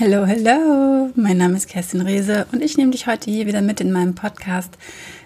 Hallo, 0.00 0.26
hallo, 0.26 1.12
mein 1.14 1.36
Name 1.36 1.56
ist 1.56 1.68
Kerstin 1.68 2.00
Rehse 2.00 2.48
und 2.50 2.62
ich 2.62 2.76
nehme 2.76 2.90
dich 2.90 3.06
heute 3.06 3.30
hier 3.30 3.46
wieder 3.46 3.62
mit 3.62 3.80
in 3.80 3.92
meinem 3.92 4.16
Podcast 4.16 4.76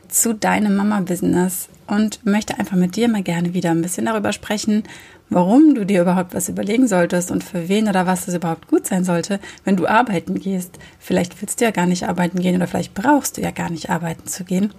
zu 0.08 0.34
deinem 0.34 0.76
Mama-Business 0.76 1.71
und 1.87 2.26
möchte 2.26 2.58
einfach 2.58 2.76
mit 2.76 2.94
dir 2.94 3.08
mal 3.08 3.23
gerne 3.23 3.54
wieder 3.54 3.70
ein 3.70 3.81
bisschen 3.81 4.04
darüber 4.04 4.31
sprechen, 4.34 4.83
warum 5.31 5.75
du 5.75 5.86
dir 5.86 6.02
überhaupt 6.02 6.34
was 6.34 6.50
überlegen 6.50 6.86
solltest 6.86 7.31
und 7.31 7.42
für 7.42 7.70
wen 7.70 7.89
oder 7.89 8.07
was 8.07 8.29
es 8.29 8.34
überhaupt 8.34 8.68
gut 8.68 8.86
sein 8.86 9.04
sollte, 9.04 9.41
wenn 9.64 9.77
du 9.77 9.86
arbeiten 9.86 10.39
gehst. 10.39 10.79
Vielleicht 10.98 11.41
willst 11.41 11.62
du 11.62 11.64
ja 11.64 11.71
gar 11.71 11.87
nicht 11.87 12.07
arbeiten 12.07 12.39
gehen 12.39 12.57
oder 12.57 12.66
vielleicht 12.66 12.93
brauchst 12.93 13.39
du 13.39 13.41
ja 13.41 13.53
gar 13.53 13.71
nicht 13.71 13.89
arbeiten 13.89 14.27
zu 14.27 14.45
gehen. 14.45 14.75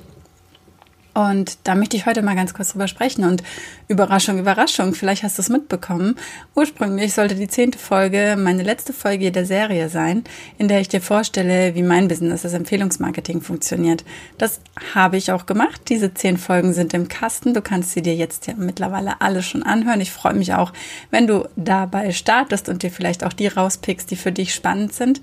Und 1.14 1.58
da 1.64 1.76
möchte 1.76 1.98
ich 1.98 2.06
heute 2.06 2.22
mal 2.22 2.36
ganz 2.36 2.54
kurz 2.54 2.72
drüber 2.72 2.88
sprechen. 2.88 3.24
Und 3.24 3.44
Überraschung, 3.88 4.38
Überraschung, 4.38 4.94
vielleicht 4.94 5.24
hast 5.24 5.38
du 5.38 5.42
es 5.42 5.50
mitbekommen. 5.50 6.16
Ursprünglich 6.56 7.14
sollte 7.14 7.36
die 7.36 7.48
zehnte 7.48 7.80
Folge 7.80 8.36
meine 8.38 8.64
letzte 8.64 8.94
Folge 8.94 9.32
der 9.32 9.46
Serie 9.46 9.90
sein, 9.90 10.24
in 10.58 10.68
der 10.68 10.80
ich 10.80 10.88
dir 10.88 11.02
vorstelle, 11.02 11.76
wie 11.76 11.84
mein 11.84 12.08
Business, 12.08 12.44
das 12.44 12.54
Empfehlungsmarketing 12.54 13.42
funktioniert. 13.42 14.06
Das 14.38 14.62
habe 14.94 15.18
ich 15.18 15.32
auch 15.32 15.46
gemacht. 15.46 15.82
Diese 15.90 16.14
zehn 16.14 16.38
Folgen 16.38 16.74
sind 16.74 16.94
im 16.94 17.08
Kasten. 17.08 17.54
Du 17.54 17.62
kannst 17.62 17.92
sie 17.92 18.02
dir 18.02 18.16
jetzt 18.16 18.48
ja 18.48 18.54
mittlerweile 18.56 19.22
alle 19.22 19.42
schon 19.42 19.64
anhören. 19.64 20.02
Ich 20.02 20.12
freue 20.12 20.36
mich 20.36 20.54
auch, 20.54 20.74
wenn 21.10 21.28
du 21.28 21.48
dabei 21.56 22.12
startest 22.12 22.70
und 22.70 22.84
dir 22.84 22.92
vielleicht 22.92 23.24
auch 23.24 23.34
die 23.34 23.48
rauspickst, 23.48 24.12
die 24.12 24.16
für 24.16 24.32
dich 24.32 24.54
spannend 24.54 24.94
sind. 24.94 25.22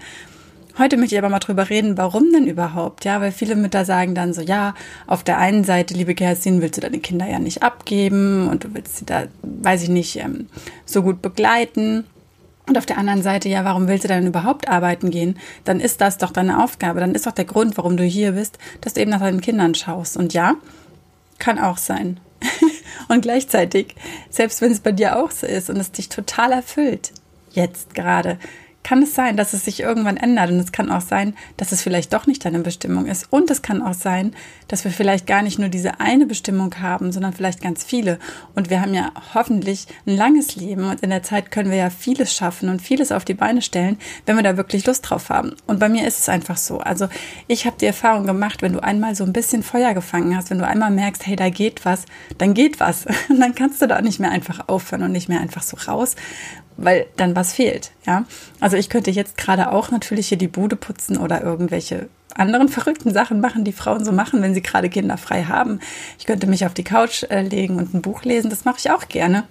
Heute 0.79 0.98
möchte 0.98 1.15
ich 1.15 1.19
aber 1.19 1.30
mal 1.30 1.39
drüber 1.39 1.71
reden, 1.71 1.97
warum 1.97 2.30
denn 2.33 2.47
überhaupt? 2.47 3.07
Ja, 3.07 3.23
weil 3.23 3.33
viele 3.33 3.57
Mütter 3.57 3.87
sagen 3.87 4.15
dann 4.15 4.35
so, 4.35 4.43
ja, 4.43 4.75
auf 5.07 5.25
der 5.25 5.39
einen 5.39 5.65
Seite, 5.65 5.95
liebe 5.95 6.15
Kerstin, 6.15 6.61
willst 6.61 6.77
du 6.77 6.83
deine 6.83 6.99
Kinder 6.99 7.27
ja 7.27 7.39
nicht 7.39 7.62
abgeben 7.62 8.47
und 8.49 8.65
du 8.65 8.75
willst 8.75 8.99
sie 8.99 9.07
da, 9.07 9.25
weiß 9.43 9.85
ich 9.85 9.89
nicht, 9.89 10.16
ähm, 10.16 10.49
so 10.85 11.02
gut 11.02 11.23
begleiten. 11.23 12.05
Und 12.69 12.77
auf 12.77 12.85
der 12.85 12.99
anderen 12.99 13.23
Seite, 13.23 13.49
ja, 13.49 13.65
warum 13.65 13.89
willst 13.89 14.05
du 14.05 14.09
dann 14.09 14.27
überhaupt 14.27 14.69
arbeiten 14.69 15.11
gehen? 15.11 15.39
Dann 15.65 15.80
ist 15.80 16.02
das 16.02 16.19
doch 16.19 16.30
deine 16.30 16.62
Aufgabe. 16.62 17.01
Dann 17.01 17.15
ist 17.15 17.27
doch 17.27 17.33
der 17.33 17.45
Grund, 17.47 17.79
warum 17.79 17.97
du 17.97 18.05
hier 18.05 18.33
bist, 18.33 18.59
dass 18.83 18.95
du 18.95 19.01
eben 19.01 19.13
nach 19.13 19.21
deinen 19.21 19.40
Kindern 19.40 19.74
schaust. 19.74 20.16
Und 20.18 20.35
ja, 20.35 20.57
kann 21.38 21.59
auch 21.59 21.79
sein. 21.79 22.21
und 23.09 23.23
gleichzeitig, 23.23 23.95
selbst 24.29 24.61
wenn 24.61 24.73
es 24.73 24.80
bei 24.80 24.93
dir 24.93 25.16
auch 25.16 25.30
so 25.30 25.46
ist 25.46 25.71
und 25.71 25.77
es 25.79 25.93
dich 25.93 26.11
total 26.11 26.52
erfüllt, 26.52 27.13
jetzt 27.52 27.95
gerade, 27.95 28.38
kann 28.87 29.02
es 29.02 29.16
sein, 29.16 29.37
dass 29.37 29.52
es 29.52 29.65
sich 29.65 29.80
irgendwann 29.80 30.16
ändert. 30.16 30.52
Und 30.52 30.60
es 30.60 30.70
kann 30.70 30.92
auch 30.92 31.01
sein, 31.01 31.34
dass 31.56 31.73
es 31.73 31.82
vielleicht 31.82 32.12
doch 32.12 32.29
nicht 32.29 32.45
deine 32.45 32.60
Bestimmung 32.60 33.06
ist. 33.06 33.26
Und 33.30 33.51
es 33.51 33.60
kann 33.60 33.82
auch 33.82 33.95
sein, 33.95 34.32
dass 34.68 34.84
wir 34.84 34.93
vielleicht 34.93 35.26
gar 35.26 35.43
nicht 35.43 35.59
nur 35.59 35.68
diese 35.68 35.98
eine 35.98 36.24
Bestimmung 36.24 36.73
haben, 36.80 37.10
sondern 37.10 37.32
vielleicht 37.32 37.60
ganz 37.60 37.82
viele. 37.82 38.20
Und 38.54 38.70
wir 38.70 38.80
haben 38.80 38.95
ja 38.95 39.10
hoffentlich 39.34 39.88
ein 40.06 40.16
langes 40.16 40.54
Leben. 40.54 40.84
Und 40.84 41.01
in 41.01 41.10
der 41.10 41.24
Zeit 41.24 41.51
können 41.51 41.70
wir 41.70 41.76
ja 41.76 41.90
vieles 41.90 42.32
schaffen 42.32 42.68
und 42.68 42.80
vieles 42.80 43.10
auf 43.10 43.24
die 43.24 43.34
Beine 43.34 43.60
stellen, 43.60 43.98
wenn 44.24 44.37
wir 44.37 44.45
da 44.45 44.56
wirklich 44.56 44.87
Lust 44.87 45.10
drauf 45.10 45.30
haben. 45.30 45.56
Und 45.66 45.80
bei 45.80 45.88
mir 45.88 46.06
ist 46.06 46.21
es 46.21 46.28
einfach 46.28 46.56
so. 46.56 46.78
Also 46.78 47.09
ich 47.48 47.66
habe 47.66 47.78
die 47.80 47.87
Erfahrung 47.87 48.24
gemacht, 48.24 48.62
wenn 48.62 48.73
du 48.73 48.84
einmal 48.84 49.16
so 49.16 49.24
ein 49.24 49.32
bisschen 49.32 49.65
Feuer 49.65 49.95
gefangen 49.95 50.37
hast, 50.37 50.50
wenn 50.50 50.59
du 50.59 50.66
einmal 50.66 50.93
merkst, 50.93 51.26
hey, 51.26 51.34
da 51.34 51.50
geht 51.50 51.84
was, 51.84 52.04
dann 52.38 52.54
geht 52.54 52.78
was. 52.78 53.06
Und 53.28 53.40
dann 53.40 53.56
kannst 53.56 53.82
du 53.82 53.88
da 53.88 54.00
nicht 54.00 54.21
mehr 54.21 54.30
einfach 54.30 54.68
aufhören 54.68 55.02
und 55.02 55.10
nicht 55.10 55.28
mehr 55.28 55.40
einfach 55.40 55.65
so 55.65 55.76
raus 55.88 56.15
weil 56.77 57.07
dann 57.16 57.37
was 57.37 57.52
fehlt, 57.52 57.93
ja. 58.07 58.24
Also 58.60 58.77
ich 58.77 58.88
könnte 58.88 59.10
jetzt 59.10 59.37
gerade 59.37 59.73
auch 59.73 59.91
natürlich 59.91 60.29
hier 60.29 60.38
die 60.38 60.49
Bude 60.49 60.77
putzen 60.77 61.16
oder 61.16 61.43
irgendwelche 61.43 62.09
anderen 62.35 62.68
verrückten 62.68 63.13
Sachen 63.13 63.41
machen, 63.41 63.65
die 63.65 63.73
Frauen 63.73 64.05
so 64.05 64.12
machen, 64.12 64.43
wenn 64.43 64.55
sie 64.55 64.62
gerade 64.62 64.91
Kinder 64.91 65.16
frei 65.16 65.44
haben. 65.44 65.81
Ich 66.19 66.27
könnte 66.27 66.47
mich 66.47 66.66
auf 66.66 66.75
die 66.75 66.84
Couch 66.84 67.25
äh, 67.25 67.43
legen 67.43 67.77
und 67.77 67.94
ein 67.94 68.03
Buch 68.03 68.25
lesen, 68.25 68.50
das 68.50 68.65
mache 68.65 68.77
ich 68.78 68.91
auch 68.91 69.09
gerne. 69.09 69.44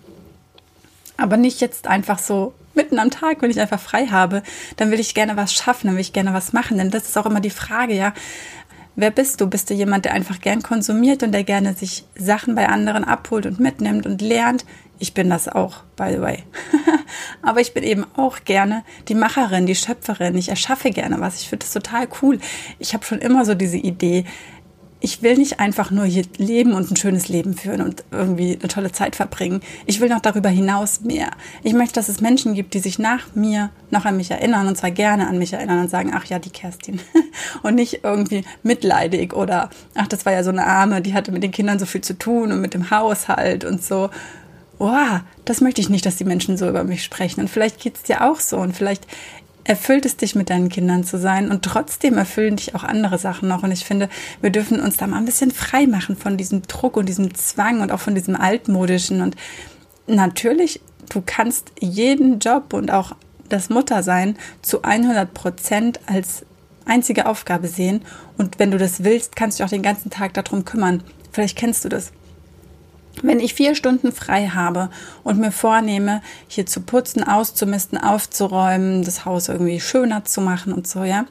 Aber 1.18 1.38
nicht 1.38 1.62
jetzt 1.62 1.88
einfach 1.88 2.20
so 2.20 2.54
mitten 2.76 3.00
am 3.00 3.10
Tag, 3.10 3.42
wenn 3.42 3.52
ich 3.52 3.60
einfach 3.60 3.80
frei 3.80 4.08
habe, 4.08 4.44
dann 4.76 4.92
will 4.92 5.00
ich 5.00 5.16
gerne 5.16 5.38
was 5.38 5.54
schaffen, 5.54 5.88
dann 5.88 5.96
will 5.96 6.02
ich 6.02 6.14
gerne 6.14 6.34
was 6.34 6.54
machen, 6.54 6.78
denn 6.78 6.92
das 6.92 7.08
ist 7.08 7.18
auch 7.18 7.26
immer 7.26 7.40
die 7.40 7.50
Frage, 7.50 7.96
ja. 7.96 8.14
Wer 8.98 9.12
bist 9.12 9.42
du? 9.42 9.48
Bist 9.48 9.70
du 9.70 9.74
jemand, 9.74 10.06
der 10.06 10.14
einfach 10.14 10.40
gern 10.40 10.64
konsumiert 10.64 11.22
und 11.22 11.34
der 11.34 11.44
gerne 11.44 11.74
sich 11.74 12.06
Sachen 12.16 12.56
bei 12.56 12.70
anderen 12.70 13.04
abholt 13.04 13.46
und 13.46 13.60
mitnimmt 13.60 14.06
und 14.06 14.22
lernt? 14.22 14.66
Ich 15.00 15.14
bin 15.14 15.30
das 15.30 15.50
auch, 15.50 15.84
by 15.98 16.14
the 16.14 16.22
way. 16.22 16.44
Aber 17.42 17.62
ich 17.62 17.74
bin 17.74 17.84
eben 17.84 18.06
auch 18.16 18.44
gerne 18.46 18.84
die 19.08 19.16
Macherin, 19.16 19.66
die 19.66 19.76
Schöpferin. 19.76 20.36
Ich 20.36 20.50
erschaffe 20.50 20.92
gerne 20.92 21.20
was. 21.20 21.42
Ich 21.42 21.50
finde 21.50 21.66
das 21.66 21.74
total 21.74 22.08
cool. 22.22 22.40
Ich 22.80 22.94
habe 22.94 23.06
schon 23.06 23.20
immer 23.20 23.46
so 23.46 23.54
diese 23.54 23.78
Idee, 23.78 24.26
ich 25.06 25.22
will 25.22 25.38
nicht 25.38 25.60
einfach 25.60 25.92
nur 25.92 26.06
hier 26.06 26.24
leben 26.38 26.74
und 26.74 26.90
ein 26.90 26.96
schönes 26.96 27.28
Leben 27.28 27.54
führen 27.54 27.82
und 27.82 28.04
irgendwie 28.10 28.58
eine 28.58 28.68
tolle 28.68 28.92
Zeit 28.92 29.16
verbringen. 29.16 29.62
Ich 29.86 30.02
will 30.02 30.10
noch 30.10 30.20
darüber 30.20 30.50
hinaus 30.50 31.02
mehr. 31.02 31.30
Ich 31.62 31.74
möchte, 31.74 31.94
dass 31.94 32.10
es 32.10 32.22
Menschen 32.22 32.56
gibt, 32.56 32.74
die 32.74 32.80
sich 32.80 32.98
nach 32.98 33.36
mir 33.36 33.70
noch 33.92 34.06
an 34.06 34.18
mich 34.18 34.32
erinnern 34.32 34.68
und 34.68 34.78
zwar 34.78 34.90
gerne 34.90 35.28
an 35.28 35.38
mich 35.38 35.54
erinnern 35.54 35.82
und 35.82 35.92
sagen, 35.92 36.12
ach 36.16 36.26
ja, 36.26 36.40
die 36.40 36.50
Kerstin. 36.50 37.00
und 37.62 37.76
nicht 37.76 38.04
irgendwie 38.04 38.46
mitleidig 38.64 39.34
oder, 39.34 39.70
ach, 39.94 40.08
das 40.08 40.26
war 40.26 40.34
ja 40.34 40.44
so 40.44 40.50
eine 40.50 40.66
Arme, 40.66 41.02
die 41.02 41.14
hatte 41.14 41.32
mit 41.32 41.44
den 41.44 41.52
Kindern 41.52 41.78
so 41.78 41.86
viel 41.86 42.02
zu 42.02 42.18
tun 42.18 42.52
und 42.52 42.62
mit 42.62 42.74
dem 42.74 42.90
Haushalt 42.90 43.64
und 43.64 43.84
so 43.84 44.10
oh, 44.80 45.20
das 45.46 45.62
möchte 45.62 45.82
ich 45.82 45.90
nicht, 45.90 46.06
dass 46.06 46.18
die 46.18 46.26
Menschen 46.26 46.58
so 46.58 46.68
über 46.68 46.84
mich 46.84 47.04
sprechen. 47.04 47.42
Und 47.42 47.50
vielleicht 47.50 47.80
geht 47.80 47.96
es 47.96 48.04
dir 48.04 48.24
auch 48.24 48.40
so. 48.40 48.58
Und 48.58 48.76
vielleicht 48.76 49.08
erfüllt 49.64 50.06
es 50.06 50.16
dich, 50.16 50.36
mit 50.36 50.50
deinen 50.50 50.70
Kindern 50.70 51.04
zu 51.04 51.18
sein. 51.18 51.50
Und 51.52 51.64
trotzdem 51.64 52.18
erfüllen 52.18 52.56
dich 52.56 52.76
auch 52.76 52.84
andere 52.84 53.18
Sachen 53.18 53.50
noch. 53.50 53.64
Und 53.64 53.72
ich 53.72 53.86
finde, 53.86 54.10
wir 54.42 54.52
dürfen 54.52 54.80
uns 54.80 54.98
da 54.98 55.08
mal 55.08 55.18
ein 55.18 55.26
bisschen 55.26 55.52
frei 55.52 55.88
machen 55.88 56.16
von 56.16 56.38
diesem 56.38 56.62
Druck 56.64 56.98
und 56.98 57.08
diesem 57.08 57.34
Zwang 57.36 57.82
und 57.82 57.92
auch 57.92 58.00
von 58.00 58.16
diesem 58.16 58.36
altmodischen. 58.36 59.22
Und 59.22 59.36
natürlich, 60.08 60.82
du 61.10 61.22
kannst 61.26 61.72
jeden 61.80 62.40
Job 62.40 62.74
und 62.74 62.92
auch 62.92 63.14
das 63.50 63.70
Muttersein 63.70 64.38
zu 64.62 64.84
100 64.84 65.34
Prozent 65.34 66.00
als 66.08 66.46
einzige 66.86 67.26
Aufgabe 67.26 67.68
sehen. 67.68 68.02
Und 68.38 68.60
wenn 68.60 68.72
du 68.72 68.78
das 68.78 69.04
willst, 69.04 69.36
kannst 69.36 69.60
du 69.60 69.64
auch 69.64 69.70
den 69.70 69.82
ganzen 69.82 70.12
Tag 70.12 70.34
darum 70.34 70.66
kümmern. 70.66 71.04
Vielleicht 71.32 71.58
kennst 71.58 71.84
du 71.86 71.90
das. 71.90 72.12
Wenn 73.22 73.40
ich 73.40 73.54
vier 73.54 73.76
Stunden 73.76 74.12
frei 74.12 74.48
habe 74.48 74.90
und 75.24 75.40
mir 75.40 75.52
vornehme, 75.52 76.22
hier 76.48 76.66
zu 76.66 76.82
putzen, 76.82 77.24
auszumisten, 77.24 77.98
aufzuräumen, 77.98 79.04
das 79.04 79.26
Haus 79.26 79.48
irgendwie 79.48 79.80
schöner 79.80 80.26
zu 80.26 80.42
machen 80.42 80.74
und 80.74 80.88
so, 80.88 81.04
ja. 81.04 81.26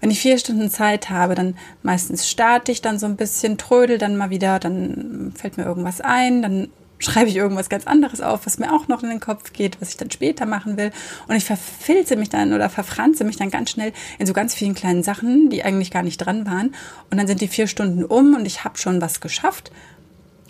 Wenn 0.00 0.10
ich 0.10 0.20
vier 0.20 0.38
Stunden 0.38 0.70
Zeit 0.70 1.10
habe, 1.10 1.34
dann 1.34 1.56
meistens 1.82 2.28
starte 2.28 2.70
ich 2.70 2.82
dann 2.82 2.98
so 2.98 3.06
ein 3.06 3.16
bisschen, 3.16 3.56
trödel 3.56 3.98
dann 3.98 4.16
mal 4.16 4.30
wieder, 4.30 4.58
dann 4.58 5.32
fällt 5.34 5.56
mir 5.56 5.64
irgendwas 5.64 6.00
ein, 6.00 6.42
dann 6.42 6.68
schreibe 6.98 7.28
ich 7.28 7.36
irgendwas 7.36 7.68
ganz 7.68 7.86
anderes 7.86 8.20
auf, 8.20 8.46
was 8.46 8.58
mir 8.58 8.72
auch 8.72 8.88
noch 8.88 9.02
in 9.02 9.08
den 9.08 9.20
Kopf 9.20 9.52
geht, 9.52 9.80
was 9.80 9.90
ich 9.90 9.96
dann 9.96 10.10
später 10.10 10.46
machen 10.46 10.76
will. 10.76 10.90
Und 11.28 11.36
ich 11.36 11.44
verfilze 11.44 12.16
mich 12.16 12.28
dann 12.28 12.52
oder 12.52 12.70
verfranze 12.70 13.24
mich 13.24 13.36
dann 13.36 13.50
ganz 13.50 13.70
schnell 13.70 13.92
in 14.18 14.26
so 14.26 14.32
ganz 14.32 14.54
vielen 14.54 14.74
kleinen 14.74 15.02
Sachen, 15.02 15.50
die 15.50 15.64
eigentlich 15.64 15.90
gar 15.90 16.02
nicht 16.02 16.18
dran 16.18 16.46
waren. 16.46 16.74
Und 17.10 17.18
dann 17.18 17.26
sind 17.26 17.40
die 17.40 17.48
vier 17.48 17.66
Stunden 17.66 18.04
um 18.04 18.34
und 18.34 18.46
ich 18.46 18.64
habe 18.64 18.78
schon 18.78 19.00
was 19.00 19.20
geschafft 19.20 19.70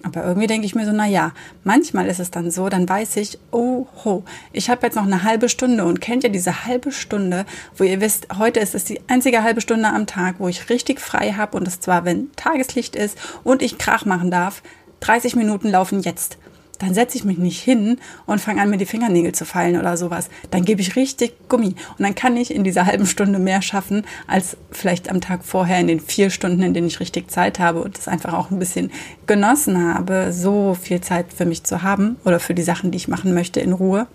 aber 0.05 0.25
irgendwie 0.25 0.47
denke 0.47 0.67
ich 0.67 0.75
mir 0.75 0.85
so, 0.85 0.93
na 0.93 1.07
ja, 1.07 1.33
manchmal 1.65 2.07
ist 2.07 2.21
es 2.21 2.31
dann 2.31 2.51
so, 2.51 2.69
dann 2.69 2.89
weiß 2.89 3.17
ich, 3.17 3.39
oh 3.51 3.87
ho, 4.05 4.23
ich 4.53 4.69
habe 4.69 4.87
jetzt 4.87 4.97
noch 4.97 5.05
eine 5.05 5.23
halbe 5.23 5.49
Stunde 5.49 5.85
und 5.85 6.01
kennt 6.01 6.25
ihr 6.25 6.31
diese 6.31 6.67
halbe 6.67 6.93
Stunde, 6.93 7.47
wo 7.77 7.85
ihr 7.85 8.01
wisst, 8.01 8.29
heute 8.39 8.61
ist 8.61 8.75
es 8.75 8.85
die 8.85 9.01
einzige 9.09 9.43
halbe 9.43 9.61
Stunde 9.61 9.89
am 9.89 10.07
Tag, 10.07 10.37
wo 10.39 10.49
ich 10.49 10.69
richtig 10.69 11.01
frei 11.01 11.33
habe 11.33 11.57
und 11.57 11.67
das 11.67 11.81
zwar, 11.81 12.05
wenn 12.05 12.31
Tageslicht 12.37 12.97
ist 12.97 13.19
und 13.45 13.63
ich 13.63 13.79
Krach 13.79 14.05
machen 14.05 14.31
darf, 14.31 14.63
30 15.01 15.37
Minuten 15.37 15.71
laufen 15.71 16.01
jetzt 16.01 16.39
dann 16.85 16.95
setze 16.95 17.17
ich 17.17 17.25
mich 17.25 17.39
nicht 17.39 17.61
hin 17.61 17.99
und 18.27 18.41
fange 18.41 18.61
an, 18.61 18.71
mir 18.71 18.77
die 18.77 18.87
Fingernägel 18.87 19.33
zu 19.33 19.45
fallen 19.45 19.79
oder 19.79 19.97
sowas. 19.97 20.29
Dann 20.51 20.65
gebe 20.65 20.81
ich 20.81 20.97
richtig 20.97 21.49
Gummi. 21.49 21.75
Und 21.99 22.01
dann 22.01 22.15
kann 22.15 22.37
ich 22.37 22.55
in 22.55 22.65
dieser 22.65 22.87
halben 22.87 23.07
Stunde 23.07 23.39
mehr 23.39 23.63
schaffen, 23.63 24.05
als 24.27 24.57
vielleicht 24.71 25.11
am 25.11 25.21
Tag 25.21 25.45
vorher 25.45 25.81
in 25.81 25.89
den 25.89 26.01
vier 26.01 26.31
Stunden, 26.31 26.63
in 26.63 26.75
denen 26.75 26.87
ich 26.87 27.01
richtig 27.01 27.31
Zeit 27.31 27.59
habe 27.59 27.81
und 27.81 27.97
das 27.97 28.09
einfach 28.09 28.35
auch 28.35 28.51
ein 28.51 28.59
bisschen 28.59 28.91
genossen 29.27 29.83
habe, 29.83 30.33
so 30.33 30.75
viel 30.75 31.01
Zeit 31.01 31.27
für 31.35 31.47
mich 31.47 31.65
zu 31.65 31.83
haben 31.83 32.17
oder 32.25 32.41
für 32.41 32.55
die 32.55 32.63
Sachen, 32.63 32.91
die 32.91 32.97
ich 32.97 33.09
machen 33.09 33.35
möchte, 33.35 33.61
in 33.61 33.73
Ruhe 33.73 34.07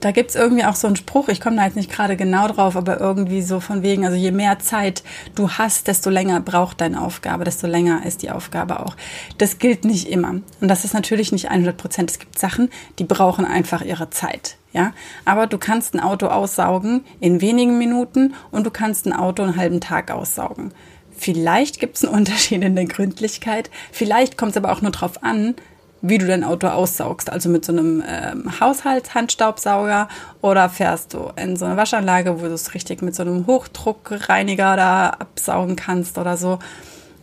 da 0.00 0.10
gibt 0.10 0.30
es 0.30 0.36
irgendwie 0.36 0.64
auch 0.64 0.74
so 0.74 0.86
einen 0.86 0.96
Spruch, 0.96 1.28
ich 1.28 1.40
komme 1.40 1.56
da 1.56 1.64
jetzt 1.64 1.76
nicht 1.76 1.90
gerade 1.90 2.16
genau 2.16 2.48
drauf, 2.48 2.76
aber 2.76 3.00
irgendwie 3.00 3.42
so 3.42 3.60
von 3.60 3.82
wegen, 3.82 4.04
also 4.04 4.16
je 4.16 4.30
mehr 4.30 4.58
Zeit 4.58 5.02
du 5.34 5.50
hast, 5.50 5.88
desto 5.88 6.10
länger 6.10 6.40
braucht 6.40 6.80
deine 6.80 7.00
Aufgabe, 7.00 7.44
desto 7.44 7.66
länger 7.66 8.04
ist 8.04 8.22
die 8.22 8.30
Aufgabe 8.30 8.80
auch. 8.80 8.96
Das 9.38 9.58
gilt 9.58 9.84
nicht 9.84 10.08
immer. 10.08 10.40
Und 10.60 10.68
das 10.68 10.84
ist 10.84 10.94
natürlich 10.94 11.32
nicht 11.32 11.50
100 11.50 11.76
Prozent. 11.76 12.10
Es 12.10 12.18
gibt 12.18 12.38
Sachen, 12.38 12.68
die 12.98 13.04
brauchen 13.04 13.44
einfach 13.44 13.82
ihre 13.82 14.10
Zeit. 14.10 14.56
Ja, 14.72 14.92
aber 15.24 15.46
du 15.46 15.56
kannst 15.56 15.94
ein 15.94 16.00
Auto 16.00 16.26
aussaugen 16.26 17.02
in 17.18 17.40
wenigen 17.40 17.78
Minuten 17.78 18.34
und 18.50 18.66
du 18.66 18.70
kannst 18.70 19.06
ein 19.06 19.14
Auto 19.14 19.42
einen 19.42 19.56
halben 19.56 19.80
Tag 19.80 20.10
aussaugen. 20.10 20.72
Vielleicht 21.16 21.80
gibt 21.80 21.96
es 21.96 22.04
einen 22.04 22.14
Unterschied 22.18 22.62
in 22.62 22.76
der 22.76 22.84
Gründlichkeit. 22.84 23.70
Vielleicht 23.90 24.36
kommt 24.36 24.50
es 24.50 24.56
aber 24.58 24.72
auch 24.72 24.82
nur 24.82 24.92
darauf 24.92 25.22
an, 25.22 25.54
wie 26.02 26.18
du 26.18 26.26
dein 26.26 26.44
Auto 26.44 26.68
aussaugst. 26.68 27.30
Also 27.30 27.48
mit 27.48 27.64
so 27.64 27.72
einem 27.72 28.02
ähm, 28.06 28.60
Haushaltshandstaubsauger 28.60 30.08
oder 30.42 30.68
fährst 30.68 31.14
du 31.14 31.30
in 31.36 31.56
so 31.56 31.64
eine 31.64 31.76
Waschanlage, 31.76 32.40
wo 32.40 32.44
du 32.44 32.52
es 32.52 32.74
richtig 32.74 33.02
mit 33.02 33.14
so 33.14 33.22
einem 33.22 33.46
Hochdruckreiniger 33.46 34.76
da 34.76 35.08
absaugen 35.10 35.76
kannst 35.76 36.18
oder 36.18 36.36
so. 36.36 36.58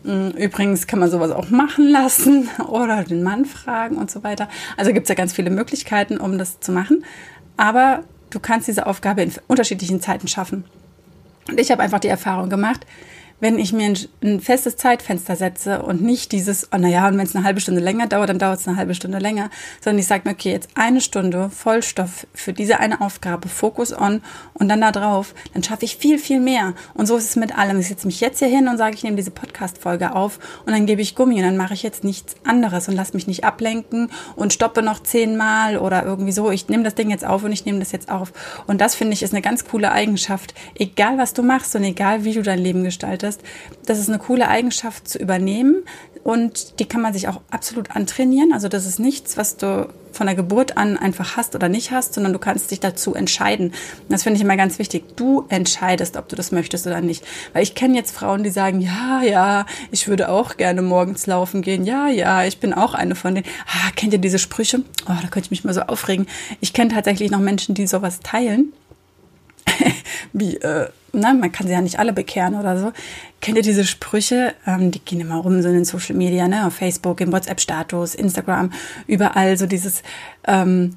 Mm, 0.03 0.29
übrigens 0.29 0.87
kann 0.87 0.99
man 0.99 1.09
sowas 1.09 1.31
auch 1.31 1.49
machen 1.49 1.89
lassen 1.89 2.49
oder 2.67 3.03
den 3.03 3.23
Mann 3.23 3.45
fragen 3.45 3.97
und 3.97 4.11
so 4.11 4.23
weiter. 4.23 4.49
Also 4.77 4.91
gibt 4.91 5.05
es 5.05 5.09
ja 5.09 5.15
ganz 5.15 5.33
viele 5.33 5.49
Möglichkeiten, 5.49 6.17
um 6.17 6.37
das 6.37 6.59
zu 6.59 6.71
machen. 6.71 7.05
Aber 7.57 8.03
du 8.31 8.39
kannst 8.39 8.67
diese 8.67 8.87
Aufgabe 8.87 9.21
in 9.21 9.31
unterschiedlichen 9.47 10.01
Zeiten 10.01 10.27
schaffen. 10.27 10.65
Und 11.47 11.59
ich 11.59 11.71
habe 11.71 11.83
einfach 11.83 11.99
die 11.99 12.07
Erfahrung 12.07 12.49
gemacht, 12.49 12.85
wenn 13.43 13.59
ich 13.59 13.73
mir 13.73 13.87
ein, 13.87 13.97
ein, 14.23 14.39
festes 14.39 14.77
Zeitfenster 14.77 15.35
setze 15.35 15.83
und 15.83 16.01
nicht 16.01 16.31
dieses, 16.31 16.69
oh 16.73 16.77
naja, 16.77 17.09
und 17.09 17.17
wenn 17.17 17.25
es 17.25 17.35
eine 17.35 17.43
halbe 17.43 17.59
Stunde 17.59 17.81
länger 17.81 18.07
dauert, 18.07 18.29
dann 18.29 18.39
dauert 18.39 18.61
es 18.61 18.67
eine 18.69 18.77
halbe 18.77 18.95
Stunde 18.95 19.17
länger, 19.17 19.49
sondern 19.81 19.99
ich 19.99 20.07
sage 20.07 20.21
mir, 20.23 20.31
okay, 20.33 20.53
jetzt 20.53 20.69
eine 20.75 21.01
Stunde 21.01 21.49
Vollstoff 21.49 22.25
für 22.33 22.53
diese 22.53 22.79
eine 22.79 23.01
Aufgabe, 23.01 23.49
Focus 23.49 23.91
on 23.91 24.21
und 24.53 24.69
dann 24.69 24.79
da 24.79 24.93
drauf, 24.93 25.35
dann 25.53 25.61
schaffe 25.61 25.83
ich 25.83 25.97
viel, 25.97 26.19
viel 26.19 26.39
mehr. 26.39 26.73
Und 26.93 27.05
so 27.05 27.17
ist 27.17 27.31
es 27.31 27.35
mit 27.35 27.57
allem. 27.57 27.81
Ich 27.81 27.89
setze 27.89 28.07
mich 28.07 28.21
jetzt 28.21 28.39
hier 28.39 28.47
hin 28.47 28.69
und 28.69 28.77
sage, 28.77 28.95
ich 28.95 29.03
nehme 29.03 29.17
diese 29.17 29.31
Podcast-Folge 29.31 30.15
auf 30.15 30.39
und 30.65 30.71
dann 30.71 30.85
gebe 30.85 31.01
ich 31.01 31.13
Gummi 31.13 31.35
und 31.35 31.43
dann 31.43 31.57
mache 31.57 31.73
ich 31.73 31.83
jetzt 31.83 32.05
nichts 32.05 32.37
anderes 32.45 32.87
und 32.87 32.95
lasse 32.95 33.13
mich 33.13 33.27
nicht 33.27 33.43
ablenken 33.43 34.09
und 34.37 34.53
stoppe 34.53 34.81
noch 34.81 35.03
zehnmal 35.03 35.77
oder 35.77 36.05
irgendwie 36.05 36.31
so. 36.31 36.49
Ich 36.49 36.69
nehme 36.69 36.83
das 36.83 36.95
Ding 36.95 37.09
jetzt 37.09 37.25
auf 37.25 37.43
und 37.43 37.51
ich 37.51 37.65
nehme 37.65 37.79
das 37.79 37.91
jetzt 37.91 38.09
auf. 38.09 38.31
Und 38.67 38.79
das 38.79 38.95
finde 38.95 39.11
ich 39.15 39.21
ist 39.21 39.33
eine 39.33 39.41
ganz 39.41 39.65
coole 39.65 39.91
Eigenschaft. 39.91 40.53
Egal 40.75 41.17
was 41.17 41.33
du 41.33 41.43
machst 41.43 41.75
und 41.75 41.83
egal 41.83 42.23
wie 42.23 42.31
du 42.31 42.41
dein 42.41 42.59
Leben 42.59 42.85
gestaltest, 42.85 43.32
hast, 43.33 43.41
das 43.85 43.99
ist 43.99 44.09
eine 44.09 44.19
coole 44.19 44.47
Eigenschaft 44.47 45.07
zu 45.07 45.19
übernehmen 45.19 45.83
und 46.23 46.79
die 46.79 46.85
kann 46.85 47.01
man 47.01 47.13
sich 47.13 47.27
auch 47.27 47.41
absolut 47.49 47.95
antrainieren. 47.95 48.53
Also 48.53 48.69
das 48.69 48.85
ist 48.85 48.99
nichts, 48.99 49.35
was 49.35 49.57
du 49.57 49.89
von 50.13 50.27
der 50.27 50.35
Geburt 50.35 50.77
an 50.77 50.95
einfach 50.95 51.35
hast 51.35 51.55
oder 51.55 51.67
nicht 51.67 51.91
hast, 51.91 52.13
sondern 52.13 52.33
du 52.33 52.39
kannst 52.39 52.71
dich 52.71 52.79
dazu 52.79 53.13
entscheiden. 53.13 53.73
das 54.09 54.23
finde 54.23 54.37
ich 54.37 54.43
immer 54.43 54.55
ganz 54.55 54.79
wichtig. 54.79 55.17
Du 55.17 55.45
entscheidest, 55.49 56.15
ob 56.15 56.29
du 56.29 56.35
das 56.35 56.51
möchtest 56.51 56.87
oder 56.87 57.01
nicht. 57.01 57.25
Weil 57.51 57.63
ich 57.63 57.75
kenne 57.75 57.97
jetzt 57.97 58.15
Frauen, 58.15 58.43
die 58.43 58.51
sagen, 58.51 58.79
ja, 58.79 59.21
ja, 59.23 59.65
ich 59.91 60.07
würde 60.07 60.29
auch 60.29 60.55
gerne 60.55 60.81
morgens 60.81 61.25
laufen 61.25 61.61
gehen. 61.61 61.83
Ja, 61.83 62.07
ja, 62.07 62.45
ich 62.45 62.59
bin 62.59 62.73
auch 62.73 62.93
eine 62.93 63.15
von 63.15 63.35
denen. 63.35 63.47
Ah, 63.67 63.91
kennt 63.95 64.13
ihr 64.13 64.19
diese 64.19 64.39
Sprüche? 64.39 64.83
Oh, 65.07 65.17
da 65.21 65.27
könnte 65.27 65.47
ich 65.47 65.51
mich 65.51 65.63
mal 65.63 65.73
so 65.73 65.81
aufregen. 65.81 66.27
Ich 66.61 66.73
kenne 66.73 66.93
tatsächlich 66.93 67.31
noch 67.31 67.39
Menschen, 67.39 67.75
die 67.75 67.87
sowas 67.87 68.19
teilen. 68.21 68.71
Wie, 70.33 70.57
äh, 70.57 70.89
na, 71.11 71.33
man 71.33 71.51
kann 71.51 71.67
sie 71.67 71.73
ja 71.73 71.81
nicht 71.81 71.99
alle 71.99 72.13
bekehren 72.13 72.55
oder 72.55 72.77
so. 72.77 72.91
Kennt 73.39 73.57
ihr 73.57 73.63
diese 73.63 73.85
Sprüche? 73.85 74.55
Ähm, 74.65 74.91
die 74.91 74.99
gehen 74.99 75.21
immer 75.21 75.37
rum, 75.37 75.61
so 75.61 75.67
in 75.67 75.75
den 75.75 75.85
Social 75.85 76.15
Media, 76.15 76.47
ne? 76.47 76.65
Auf 76.65 76.75
Facebook, 76.75 77.21
im 77.21 77.31
WhatsApp-Status, 77.31 78.15
Instagram, 78.15 78.71
überall 79.05 79.57
so 79.57 79.65
dieses 79.67 80.01
ähm, 80.47 80.95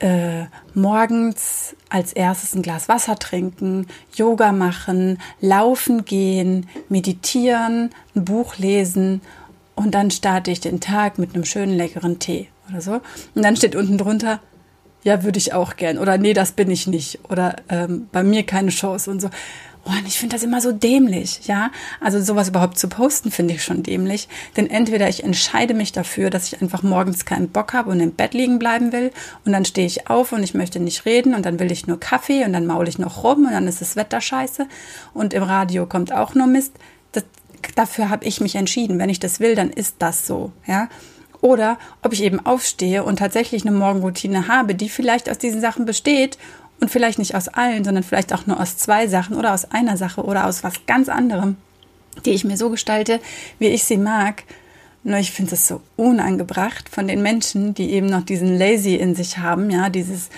äh, 0.00 0.46
morgens 0.74 1.76
als 1.90 2.12
erstes 2.12 2.54
ein 2.54 2.62
Glas 2.62 2.88
Wasser 2.88 3.16
trinken, 3.16 3.86
Yoga 4.14 4.52
machen, 4.52 5.18
laufen 5.40 6.04
gehen, 6.04 6.66
meditieren, 6.88 7.90
ein 8.14 8.24
Buch 8.24 8.56
lesen 8.56 9.20
und 9.74 9.94
dann 9.94 10.10
starte 10.10 10.50
ich 10.50 10.60
den 10.60 10.80
Tag 10.80 11.18
mit 11.18 11.34
einem 11.34 11.44
schönen 11.44 11.76
leckeren 11.76 12.18
Tee 12.18 12.48
oder 12.68 12.80
so. 12.80 13.00
Und 13.34 13.42
dann 13.42 13.56
steht 13.56 13.76
unten 13.76 13.98
drunter, 13.98 14.40
ja, 15.02 15.22
würde 15.24 15.38
ich 15.38 15.52
auch 15.52 15.76
gern. 15.76 15.98
Oder 15.98 16.18
nee, 16.18 16.34
das 16.34 16.52
bin 16.52 16.70
ich 16.70 16.86
nicht. 16.86 17.20
Oder 17.28 17.56
ähm, 17.68 18.08
bei 18.12 18.22
mir 18.22 18.44
keine 18.44 18.70
Chance 18.70 19.10
und 19.10 19.20
so. 19.20 19.30
Oh, 19.86 19.90
und 19.90 20.06
ich 20.06 20.18
finde 20.18 20.36
das 20.36 20.42
immer 20.42 20.60
so 20.60 20.72
dämlich, 20.72 21.46
ja. 21.46 21.70
Also 22.00 22.20
sowas 22.20 22.50
überhaupt 22.50 22.78
zu 22.78 22.88
posten, 22.88 23.30
finde 23.30 23.54
ich 23.54 23.64
schon 23.64 23.82
dämlich. 23.82 24.28
Denn 24.56 24.68
entweder 24.68 25.08
ich 25.08 25.24
entscheide 25.24 25.72
mich 25.72 25.92
dafür, 25.92 26.28
dass 26.28 26.52
ich 26.52 26.60
einfach 26.60 26.82
morgens 26.82 27.24
keinen 27.24 27.48
Bock 27.48 27.72
habe 27.72 27.90
und 27.90 28.00
im 28.00 28.12
Bett 28.12 28.34
liegen 28.34 28.58
bleiben 28.58 28.92
will. 28.92 29.10
Und 29.46 29.52
dann 29.52 29.64
stehe 29.64 29.86
ich 29.86 30.10
auf 30.10 30.32
und 30.32 30.42
ich 30.42 30.52
möchte 30.52 30.80
nicht 30.80 31.06
reden 31.06 31.34
und 31.34 31.46
dann 31.46 31.58
will 31.58 31.72
ich 31.72 31.86
nur 31.86 31.98
Kaffee 31.98 32.44
und 32.44 32.52
dann 32.52 32.66
maule 32.66 32.90
ich 32.90 32.98
noch 32.98 33.24
rum 33.24 33.46
und 33.46 33.52
dann 33.52 33.66
ist 33.66 33.80
das 33.80 33.96
Wetter 33.96 34.20
scheiße. 34.20 34.66
Und 35.14 35.32
im 35.32 35.42
Radio 35.42 35.86
kommt 35.86 36.12
auch 36.12 36.34
nur 36.34 36.46
Mist. 36.46 36.72
Das, 37.12 37.24
dafür 37.74 38.10
habe 38.10 38.26
ich 38.26 38.42
mich 38.42 38.56
entschieden. 38.56 38.98
Wenn 38.98 39.08
ich 39.08 39.18
das 39.20 39.40
will, 39.40 39.54
dann 39.54 39.70
ist 39.70 39.96
das 40.00 40.26
so, 40.26 40.52
ja. 40.66 40.88
Oder 41.40 41.78
ob 42.02 42.12
ich 42.12 42.22
eben 42.22 42.44
aufstehe 42.44 43.02
und 43.02 43.18
tatsächlich 43.18 43.62
eine 43.62 43.76
Morgenroutine 43.76 44.48
habe, 44.48 44.74
die 44.74 44.88
vielleicht 44.88 45.30
aus 45.30 45.38
diesen 45.38 45.60
Sachen 45.60 45.86
besteht 45.86 46.38
und 46.80 46.90
vielleicht 46.90 47.18
nicht 47.18 47.34
aus 47.34 47.48
allen, 47.48 47.84
sondern 47.84 48.04
vielleicht 48.04 48.32
auch 48.32 48.46
nur 48.46 48.60
aus 48.60 48.76
zwei 48.76 49.06
Sachen 49.06 49.36
oder 49.36 49.54
aus 49.54 49.70
einer 49.70 49.96
Sache 49.96 50.22
oder 50.22 50.46
aus 50.46 50.64
was 50.64 50.86
ganz 50.86 51.08
anderem, 51.08 51.56
die 52.24 52.30
ich 52.30 52.44
mir 52.44 52.56
so 52.56 52.70
gestalte, 52.70 53.20
wie 53.58 53.68
ich 53.68 53.84
sie 53.84 53.96
mag. 53.96 54.44
Nur 55.02 55.18
ich 55.18 55.32
finde 55.32 55.54
es 55.54 55.66
so 55.66 55.80
unangebracht 55.96 56.88
von 56.90 57.08
den 57.08 57.22
Menschen, 57.22 57.72
die 57.72 57.90
eben 57.90 58.06
noch 58.06 58.22
diesen 58.22 58.58
Lazy 58.58 58.96
in 58.96 59.14
sich 59.14 59.38
haben, 59.38 59.70
ja, 59.70 59.88
dieses, 59.88 60.28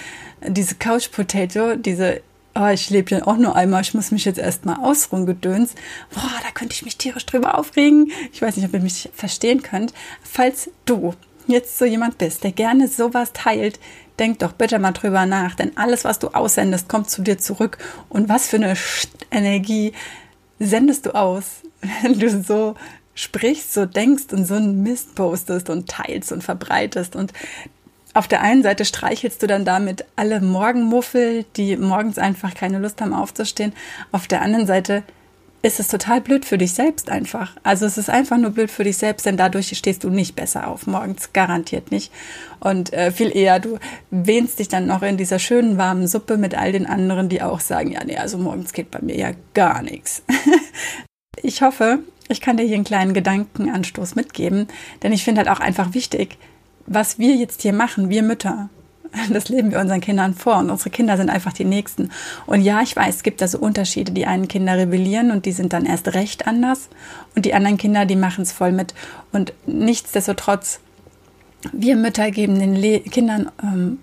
diese 0.47 0.77
Couch 0.77 1.11
Potato, 1.11 1.75
diese 1.75 2.23
oh, 2.55 2.69
ich 2.69 2.91
lebe 2.91 3.15
ja 3.15 3.27
auch 3.27 3.37
nur 3.37 3.57
einmal, 3.57 3.83
ich 3.83 3.95
muss 3.95 4.11
mich 4.11 4.25
jetzt 4.25 4.39
erstmal 4.39 4.77
ausruhen, 4.77 5.27
gedöns. 5.27 5.75
Boah, 6.15 6.31
da 6.43 6.51
könnte 6.53 6.75
ich 6.75 6.85
mich 6.85 6.97
tierisch 6.97 7.27
drüber 7.27 7.59
aufregen. 7.59 8.13
Ich 8.33 8.43
weiß 8.43 8.57
nicht, 8.57 8.67
ob 8.67 8.75
ihr 8.75 8.81
mich 8.81 9.11
verstehen 9.15 9.63
könnt. 9.63 9.93
Falls 10.23 10.71
du 10.85 11.15
jetzt 11.47 11.79
so 11.79 11.85
jemand 11.85 12.19
bist, 12.19 12.45
der 12.45 12.53
gerne 12.53 12.89
sowas 12.89 13.33
teilt, 13.33 13.81
denk 14.19 14.39
doch 14.41 14.53
bitte 14.53 14.79
mal 14.79 14.93
drüber 14.93 15.27
nach, 15.27 15.55
denn 15.55 15.77
alles, 15.77 16.05
was 16.05 16.19
du 16.19 16.29
aussendest, 16.29 16.89
kommt 16.89 17.11
zu 17.11 17.23
dir 17.23 17.39
zurück. 17.39 17.79
Und 18.09 18.29
was 18.29 18.49
für 18.49 18.57
eine 18.57 18.75
Energie 19.31 19.93
sendest 20.59 21.07
du 21.07 21.15
aus, 21.15 21.63
wenn 22.03 22.19
du 22.19 22.43
so 22.43 22.75
sprichst, 23.15 23.75
so 23.75 23.85
denkst 23.85 24.33
und 24.33 24.47
so 24.47 24.55
einen 24.55 24.83
Mist 24.83 25.15
postest 25.15 25.69
und 25.69 25.89
teilst 25.89 26.33
und 26.33 26.43
verbreitest 26.43 27.15
und 27.17 27.33
auf 28.15 28.29
der 28.29 28.43
einen 28.43 28.63
Seite 28.63 28.85
streichelst 28.85 29.43
du 29.43 29.47
dann 29.47 29.65
damit 29.65 30.05
alle 30.17 30.41
Morgenmuffel, 30.41 31.45
die 31.57 31.77
morgens 31.77 32.19
einfach 32.19 32.55
keine 32.55 32.79
Lust 32.79 33.01
haben 33.01 33.15
aufzustehen. 33.15 33.73
Auf 34.11 34.27
der 34.27 34.43
anderen 34.43 34.67
Seite 34.67 35.03
ist 35.63 35.79
es 35.79 35.89
total 35.89 36.21
blöd 36.21 36.45
für 36.45 36.59
dich 36.59 36.73
selbst 36.73 37.09
einfach. 37.09 37.57
Also 37.63 37.87
es 37.87 37.97
ist 37.97 38.11
einfach 38.11 38.37
nur 38.37 38.51
blöd 38.51 38.71
für 38.71 38.83
dich 38.83 38.97
selbst, 38.97 39.25
denn 39.25 39.37
dadurch 39.37 39.77
stehst 39.77 40.03
du 40.03 40.11
nicht 40.11 40.35
besser 40.35 40.67
auf 40.67 40.89
morgens, 40.89 41.33
garantiert 41.33 41.93
nicht. 41.93 42.13
Und 42.59 42.93
äh, 42.93 43.13
viel 43.13 43.35
eher, 43.35 43.61
du 43.61 43.79
wähnst 44.11 44.59
dich 44.59 44.69
dann 44.69 44.87
noch 44.87 45.03
in 45.03 45.17
dieser 45.17 45.39
schönen 45.39 45.79
warmen 45.79 46.09
Suppe 46.09 46.37
mit 46.37 46.59
all 46.59 46.73
den 46.73 46.87
anderen, 46.87 47.29
die 47.29 47.43
auch 47.43 47.61
sagen, 47.61 47.93
ja, 47.93 48.03
nee, 48.05 48.17
also 48.17 48.39
morgens 48.39 48.73
geht 48.73 48.91
bei 48.91 49.01
mir 49.01 49.17
ja 49.17 49.31
gar 49.55 49.83
nichts. 49.83 50.25
ich 51.43 51.63
hoffe, 51.63 52.01
ich 52.29 52.41
kann 52.41 52.57
dir 52.57 52.65
hier 52.65 52.75
einen 52.75 52.85
kleinen 52.85 53.15
Gedankenanstoß 53.15 54.17
mitgeben, 54.17 54.67
denn 55.03 55.13
ich 55.13 55.23
finde 55.23 55.41
halt 55.41 55.49
auch 55.49 55.61
einfach 55.61 55.95
wichtig, 55.95 56.39
was 56.87 57.19
wir 57.19 57.35
jetzt 57.35 57.63
hier 57.63 57.73
machen, 57.73 58.09
wir 58.09 58.23
Mütter, 58.23 58.69
das 59.33 59.49
leben 59.49 59.71
wir 59.71 59.81
unseren 59.81 60.01
Kindern 60.01 60.35
vor 60.35 60.59
und 60.59 60.71
unsere 60.71 60.91
Kinder 60.91 61.17
sind 61.17 61.31
einfach 61.31 61.53
die 61.53 61.65
Nächsten. 61.65 62.11
Und 62.47 62.63
ja, 62.63 62.81
ich 62.83 62.97
weiß, 62.97 63.17
es 63.17 63.23
gibt 63.23 63.41
da 63.41 63.49
so 63.49 63.59
Unterschiede. 63.59 64.13
Die 64.13 64.27
einen 64.27 64.49
Kinder 64.49 64.77
rebellieren 64.77 65.31
und 65.31 65.47
die 65.47 65.53
sind 65.53 65.73
dann 65.73 65.87
erst 65.87 66.15
recht 66.15 66.47
anders 66.47 66.89
und 67.35 67.45
die 67.45 67.55
anderen 67.55 67.77
Kinder, 67.77 68.07
die 68.07 68.17
machen 68.17 68.43
es 68.43 68.53
voll 68.53 68.73
mit. 68.73 68.95
Und 69.33 69.53
nichtsdestotrotz, 69.67 70.81
wir 71.73 71.97
Mütter 71.97 72.31
geben 72.31 72.59
den 72.59 72.75
Le 72.75 73.01
Kindern 73.01 73.51
ähm, 73.63 73.99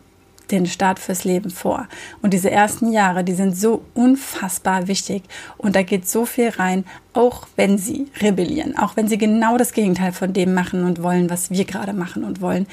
den 0.52 0.66
Start 0.66 1.00
fürs 1.00 1.24
Leben 1.24 1.50
vor. 1.50 1.88
Und 2.22 2.34
diese 2.34 2.52
ersten 2.52 2.92
Jahre, 2.92 3.24
die 3.24 3.34
sind 3.34 3.56
so 3.56 3.84
unfassbar 3.94 4.88
wichtig. 4.88 5.24
Und 5.58 5.76
da 5.76 5.84
geht 5.84 6.08
so 6.08 6.26
viel 6.26 6.50
rein, 6.50 6.86
auch 7.14 7.48
wenn 7.56 7.78
sie 7.78 8.08
rebellieren, 8.22 8.78
auch 8.78 8.96
wenn 8.96 9.08
sie 9.08 9.18
genau 9.18 9.58
das 9.58 9.74
Gegenteil 9.74 10.12
von 10.12 10.34
dem 10.34 10.54
machen 10.54 10.84
und 10.84 11.04
wollen, 11.04 11.30
was 11.30 11.52
wir 11.52 11.66
gerade 11.66 11.94
machen 11.94 12.24
und 12.24 12.42
wollen. 12.42 12.68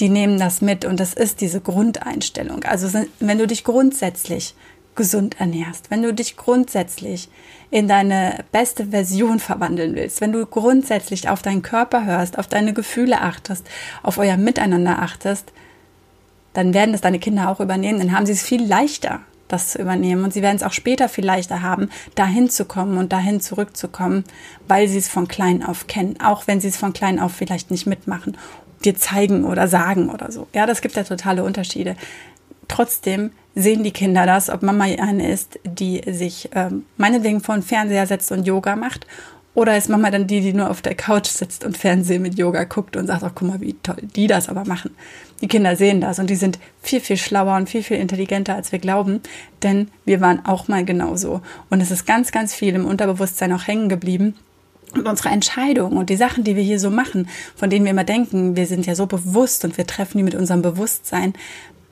Die 0.00 0.08
nehmen 0.08 0.38
das 0.38 0.60
mit 0.60 0.84
und 0.84 1.00
das 1.00 1.12
ist 1.12 1.40
diese 1.40 1.60
Grundeinstellung. 1.60 2.62
Also 2.64 3.00
wenn 3.18 3.38
du 3.38 3.46
dich 3.46 3.64
grundsätzlich 3.64 4.54
gesund 4.98 5.40
ernährst, 5.40 5.90
wenn 5.90 6.02
du 6.02 6.12
dich 6.12 6.36
grundsätzlich 6.36 7.28
in 7.70 7.86
deine 7.86 8.44
beste 8.50 8.86
Version 8.86 9.38
verwandeln 9.38 9.94
willst, 9.94 10.20
wenn 10.20 10.32
du 10.32 10.44
grundsätzlich 10.44 11.28
auf 11.28 11.40
deinen 11.40 11.62
Körper 11.62 12.04
hörst, 12.04 12.36
auf 12.36 12.48
deine 12.48 12.72
Gefühle 12.72 13.20
achtest, 13.20 13.64
auf 14.02 14.18
euer 14.18 14.36
Miteinander 14.36 15.00
achtest, 15.00 15.52
dann 16.52 16.74
werden 16.74 16.94
es 16.94 17.00
deine 17.00 17.18
Kinder 17.18 17.50
auch 17.50 17.60
übernehmen. 17.60 17.98
Dann 17.98 18.12
haben 18.12 18.26
sie 18.26 18.32
es 18.32 18.42
viel 18.42 18.64
leichter, 18.64 19.20
das 19.48 19.70
zu 19.72 19.78
übernehmen. 19.78 20.24
Und 20.24 20.32
sie 20.32 20.42
werden 20.42 20.56
es 20.56 20.62
auch 20.62 20.72
später 20.72 21.08
viel 21.08 21.24
leichter 21.24 21.62
haben, 21.62 21.88
dahin 22.14 22.50
zu 22.50 22.64
kommen 22.64 22.98
und 22.98 23.12
dahin 23.12 23.40
zurückzukommen, 23.40 24.24
weil 24.66 24.88
sie 24.88 24.98
es 24.98 25.08
von 25.08 25.28
klein 25.28 25.62
auf 25.62 25.86
kennen. 25.86 26.20
Auch 26.22 26.46
wenn 26.46 26.60
sie 26.60 26.68
es 26.68 26.76
von 26.76 26.92
klein 26.92 27.20
auf 27.20 27.32
vielleicht 27.32 27.70
nicht 27.70 27.86
mitmachen, 27.86 28.36
dir 28.84 28.96
zeigen 28.96 29.44
oder 29.44 29.68
sagen 29.68 30.10
oder 30.10 30.30
so. 30.30 30.46
Ja, 30.54 30.66
das 30.66 30.80
gibt 30.80 30.96
ja 30.96 31.04
totale 31.04 31.44
Unterschiede. 31.44 31.96
Trotzdem 32.68 33.30
sehen 33.54 33.82
die 33.82 33.92
Kinder 33.92 34.26
das, 34.26 34.50
ob 34.50 34.62
Mama 34.62 34.84
eine 34.84 35.30
ist, 35.30 35.58
die 35.64 36.02
sich 36.06 36.50
ähm, 36.54 36.84
meinetwegen 36.96 37.40
vor 37.40 37.56
den 37.56 37.62
Fernseher 37.62 38.06
setzt 38.06 38.30
und 38.30 38.46
Yoga 38.46 38.76
macht 38.76 39.06
oder 39.58 39.76
ist 39.76 39.88
Mama 39.88 40.12
dann 40.12 40.28
die, 40.28 40.40
die 40.40 40.52
nur 40.52 40.70
auf 40.70 40.82
der 40.82 40.94
Couch 40.94 41.26
sitzt 41.26 41.64
und 41.64 41.76
Fernsehen 41.76 42.22
mit 42.22 42.38
Yoga 42.38 42.62
guckt 42.62 42.96
und 42.96 43.08
sagt, 43.08 43.24
ach 43.24 43.32
guck 43.34 43.48
mal, 43.48 43.60
wie 43.60 43.74
toll 43.82 43.96
die 44.14 44.28
das 44.28 44.48
aber 44.48 44.64
machen. 44.64 44.94
Die 45.40 45.48
Kinder 45.48 45.74
sehen 45.74 46.00
das 46.00 46.20
und 46.20 46.30
die 46.30 46.36
sind 46.36 46.60
viel, 46.80 47.00
viel 47.00 47.16
schlauer 47.16 47.56
und 47.56 47.68
viel, 47.68 47.82
viel 47.82 47.96
intelligenter, 47.96 48.54
als 48.54 48.70
wir 48.70 48.78
glauben, 48.78 49.20
denn 49.64 49.88
wir 50.04 50.20
waren 50.20 50.46
auch 50.46 50.68
mal 50.68 50.84
genauso. 50.84 51.40
Und 51.70 51.80
es 51.80 51.90
ist 51.90 52.06
ganz, 52.06 52.30
ganz 52.30 52.54
viel 52.54 52.72
im 52.76 52.86
Unterbewusstsein 52.86 53.52
auch 53.52 53.66
hängen 53.66 53.88
geblieben. 53.88 54.36
Und 54.94 55.08
unsere 55.08 55.30
Entscheidungen 55.30 55.98
und 55.98 56.08
die 56.08 56.16
Sachen, 56.16 56.44
die 56.44 56.54
wir 56.54 56.62
hier 56.62 56.78
so 56.78 56.90
machen, 56.90 57.28
von 57.56 57.68
denen 57.68 57.84
wir 57.84 57.90
immer 57.90 58.04
denken, 58.04 58.54
wir 58.54 58.66
sind 58.66 58.86
ja 58.86 58.94
so 58.94 59.06
bewusst 59.06 59.64
und 59.64 59.76
wir 59.76 59.88
treffen 59.88 60.18
die 60.18 60.24
mit 60.24 60.36
unserem 60.36 60.62
Bewusstsein. 60.62 61.32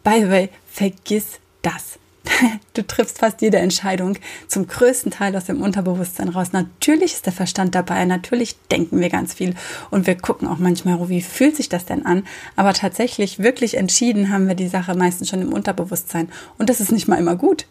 By 0.05 0.21
the 0.21 0.31
way, 0.31 0.49
vergiss 0.69 1.41
das. 1.63 1.99
du 2.75 2.87
triffst 2.87 3.19
fast 3.19 3.41
jede 3.43 3.59
Entscheidung 3.59 4.19
zum 4.49 4.67
größten 4.67 5.13
Teil 5.13 5.37
aus 5.37 5.45
dem 5.45 5.63
Unterbewusstsein 5.63 6.29
raus. 6.29 6.53
Natürlich 6.53 7.15
ist 7.15 7.27
der 7.27 7.33
Verstand 7.33 7.75
dabei, 7.75 8.05
natürlich 8.05 8.57
denken 8.71 9.01
wir 9.01 9.11
ganz 9.11 9.35
viel 9.35 9.55
und 9.91 10.07
wir 10.07 10.17
gucken 10.17 10.49
auch 10.49 10.59
manchmal, 10.59 10.97
oh, 10.97 11.09
wie 11.09 11.23
fühlt 11.23 11.57
sich 11.57 11.69
das 11.69 11.85
denn 11.85 12.05
an? 12.05 12.27
Aber 12.57 12.73
tatsächlich 12.73 13.39
wirklich 13.39 13.77
entschieden 13.77 14.31
haben 14.31 14.49
wir 14.49 14.55
die 14.55 14.69
Sache 14.69 14.95
meistens 14.95 15.29
schon 15.29 15.43
im 15.43 15.53
Unterbewusstsein. 15.53 16.29
Und 16.59 16.71
das 16.71 16.81
ist 16.81 16.93
nicht 16.93 17.09
mal 17.09 17.19
immer 17.19 17.37
gut. 17.37 17.67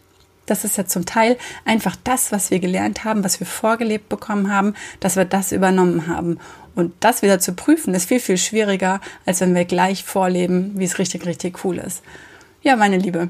Das 0.46 0.64
ist 0.64 0.76
ja 0.78 0.86
zum 0.86 1.06
Teil 1.06 1.36
einfach 1.64 1.96
das, 2.04 2.30
was 2.30 2.52
wir 2.52 2.60
gelernt 2.60 3.04
haben, 3.04 3.24
was 3.24 3.40
wir 3.40 3.48
vorgelebt 3.48 4.08
bekommen 4.08 4.52
haben, 4.52 4.74
dass 5.00 5.16
wir 5.16 5.24
das 5.24 5.50
übernommen 5.50 6.06
haben. 6.06 6.38
Und 6.76 6.92
das 7.00 7.22
wieder 7.22 7.40
zu 7.40 7.54
prüfen, 7.54 7.94
ist 7.94 8.08
viel, 8.08 8.20
viel 8.20 8.38
schwieriger, 8.38 9.00
als 9.24 9.40
wenn 9.40 9.54
wir 9.54 9.64
gleich 9.64 10.04
vorleben, 10.04 10.72
wie 10.76 10.84
es 10.84 10.98
richtig, 10.98 11.26
richtig 11.26 11.64
cool 11.64 11.78
ist. 11.78 12.02
Ja, 12.62 12.76
meine 12.76 12.98
Liebe, 12.98 13.28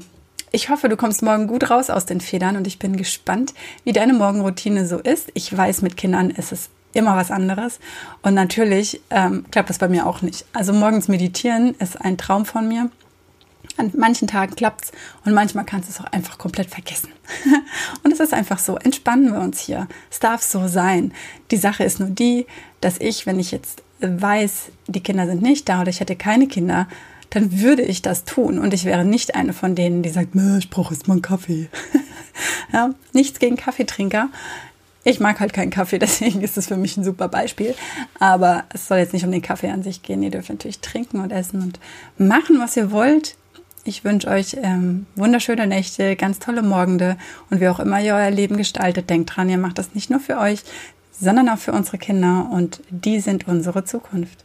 ich 0.51 0.69
hoffe, 0.69 0.89
du 0.89 0.97
kommst 0.97 1.21
morgen 1.21 1.47
gut 1.47 1.69
raus 1.69 1.89
aus 1.89 2.05
den 2.05 2.21
Federn 2.21 2.55
und 2.55 2.67
ich 2.67 2.79
bin 2.79 2.95
gespannt, 2.95 3.53
wie 3.83 3.93
deine 3.93 4.13
Morgenroutine 4.13 4.85
so 4.85 4.97
ist. 4.97 5.29
Ich 5.33 5.55
weiß, 5.55 5.81
mit 5.81 5.97
Kindern 5.97 6.29
ist 6.29 6.51
es 6.51 6.69
immer 6.93 7.15
was 7.15 7.31
anderes. 7.31 7.79
Und 8.21 8.33
natürlich 8.33 9.01
ähm, 9.09 9.45
klappt 9.51 9.69
das 9.69 9.77
bei 9.77 9.87
mir 9.87 10.05
auch 10.05 10.21
nicht. 10.21 10.45
Also 10.53 10.73
morgens 10.73 11.07
meditieren 11.07 11.75
ist 11.75 11.99
ein 11.99 12.17
Traum 12.17 12.45
von 12.45 12.67
mir. 12.67 12.89
An 13.75 13.91
manchen 13.95 14.27
Tagen 14.27 14.55
klappt 14.55 14.85
es 14.85 14.91
und 15.23 15.33
manchmal 15.33 15.65
kannst 15.65 15.87
du 15.87 15.93
es 15.93 15.99
auch 15.99 16.11
einfach 16.11 16.37
komplett 16.37 16.69
vergessen. 16.69 17.09
und 18.03 18.11
es 18.11 18.19
ist 18.19 18.33
einfach 18.33 18.57
so. 18.57 18.77
Entspannen 18.77 19.33
wir 19.33 19.39
uns 19.39 19.59
hier. 19.59 19.87
Es 20.09 20.19
darf 20.19 20.41
so 20.41 20.67
sein. 20.67 21.13
Die 21.51 21.57
Sache 21.57 21.83
ist 21.83 21.99
nur 21.99 22.09
die, 22.09 22.47
dass 22.81 22.99
ich, 22.99 23.25
wenn 23.27 23.39
ich 23.39 23.51
jetzt 23.51 23.83
weiß, 23.99 24.71
die 24.87 25.03
Kinder 25.03 25.27
sind 25.27 25.41
nicht 25.41 25.69
da 25.69 25.81
oder 25.81 25.89
ich 25.89 25.99
hätte 25.99 26.15
keine 26.15 26.47
Kinder, 26.47 26.87
dann 27.29 27.59
würde 27.59 27.81
ich 27.81 28.01
das 28.01 28.23
tun 28.23 28.59
und 28.59 28.73
ich 28.73 28.85
wäre 28.85 29.05
nicht 29.05 29.35
eine 29.35 29.53
von 29.53 29.75
denen, 29.75 30.03
die 30.03 30.09
sagt, 30.09 30.29
ich 30.59 30.69
brauche 30.69 30.93
jetzt 30.93 31.07
mal 31.07 31.15
einen 31.15 31.21
Kaffee. 31.21 31.69
ja, 32.73 32.91
nichts 33.13 33.39
gegen 33.39 33.57
Kaffeetrinker. 33.57 34.29
Ich 35.03 35.19
mag 35.19 35.39
halt 35.39 35.53
keinen 35.53 35.69
Kaffee, 35.69 35.99
deswegen 35.99 36.41
ist 36.41 36.57
es 36.57 36.67
für 36.67 36.77
mich 36.77 36.97
ein 36.97 37.03
super 37.03 37.27
Beispiel. 37.27 37.75
Aber 38.19 38.65
es 38.73 38.87
soll 38.87 38.99
jetzt 38.99 39.13
nicht 39.13 39.25
um 39.25 39.31
den 39.31 39.41
Kaffee 39.41 39.69
an 39.69 39.83
sich 39.83 40.01
gehen. 40.03 40.23
Ihr 40.23 40.31
dürft 40.31 40.49
natürlich 40.49 40.79
trinken 40.79 41.19
und 41.19 41.31
essen 41.31 41.61
und 41.61 41.79
machen, 42.17 42.59
was 42.59 42.77
ihr 42.77 42.91
wollt. 42.91 43.35
Ich 43.83 44.03
wünsche 44.03 44.27
euch 44.27 44.57
ähm, 44.61 45.05
wunderschöne 45.15 45.65
Nächte, 45.65 46.17
ganz 46.17 46.39
tolle 46.39 46.61
Morgende 46.61 47.17
und 47.49 47.61
wie 47.61 47.69
auch 47.69 47.79
immer 47.79 48.01
ihr 48.01 48.15
euer 48.15 48.31
Leben 48.31 48.57
gestaltet, 48.57 49.09
denkt 49.09 49.33
dran, 49.33 49.49
ihr 49.49 49.57
macht 49.57 49.77
das 49.77 49.95
nicht 49.95 50.09
nur 50.09 50.19
für 50.19 50.37
euch, 50.39 50.59
sondern 51.17 51.47
auch 51.47 51.57
für 51.57 51.71
unsere 51.71 51.97
Kinder 51.97 52.49
und 52.51 52.81
die 52.89 53.21
sind 53.21 53.47
unsere 53.47 53.85
Zukunft. 53.85 54.43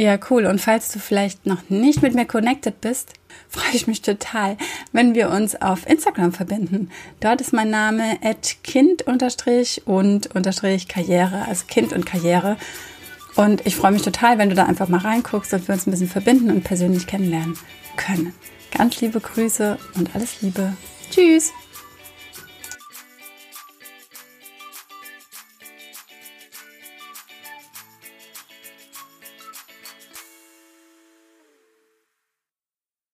Ja, 0.00 0.18
cool. 0.30 0.46
Und 0.46 0.62
falls 0.62 0.90
du 0.92 0.98
vielleicht 0.98 1.44
noch 1.44 1.68
nicht 1.68 2.00
mit 2.00 2.14
mir 2.14 2.24
connected 2.24 2.80
bist, 2.80 3.12
freue 3.50 3.74
ich 3.74 3.86
mich 3.86 4.00
total, 4.00 4.56
wenn 4.92 5.14
wir 5.14 5.28
uns 5.28 5.60
auf 5.60 5.86
Instagram 5.86 6.32
verbinden. 6.32 6.88
Dort 7.20 7.42
ist 7.42 7.52
mein 7.52 7.68
Name 7.68 8.16
kind 8.64 9.02
und 9.06 9.20
Karriere, 10.88 11.44
also 11.46 11.66
Kind 11.66 11.92
und 11.92 12.06
Karriere. 12.06 12.56
Und 13.36 13.66
ich 13.66 13.76
freue 13.76 13.92
mich 13.92 14.00
total, 14.00 14.38
wenn 14.38 14.48
du 14.48 14.54
da 14.54 14.64
einfach 14.64 14.88
mal 14.88 15.02
reinguckst 15.02 15.52
und 15.52 15.68
wir 15.68 15.74
uns 15.74 15.86
ein 15.86 15.90
bisschen 15.90 16.08
verbinden 16.08 16.50
und 16.50 16.64
persönlich 16.64 17.06
kennenlernen 17.06 17.58
können. 17.96 18.32
Ganz 18.70 19.02
liebe 19.02 19.20
Grüße 19.20 19.76
und 19.96 20.14
alles 20.14 20.40
Liebe. 20.40 20.72
Tschüss. 21.10 21.52